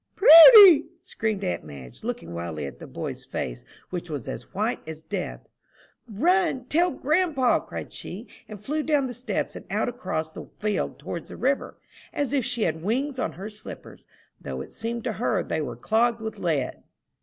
[0.15, 5.03] "Prudy!" screamed aunt Madge, looking wildly at the boy's face, which was as white as
[5.03, 5.47] death.
[6.09, 10.97] "Run, tell grandpa!" cried she, and flew down the steps, and out across the field
[10.97, 11.77] towards the river,
[12.13, 14.07] as if she had wings on her slippers,
[14.41, 16.81] though it seemed to her they were clogged with lead.